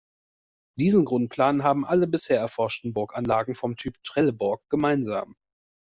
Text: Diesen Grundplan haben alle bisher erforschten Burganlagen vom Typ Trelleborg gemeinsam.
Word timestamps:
Diesen 0.79 1.05
Grundplan 1.05 1.63
haben 1.63 1.85
alle 1.85 2.07
bisher 2.07 2.39
erforschten 2.39 2.91
Burganlagen 2.91 3.53
vom 3.53 3.75
Typ 3.77 4.03
Trelleborg 4.03 4.67
gemeinsam. 4.71 5.35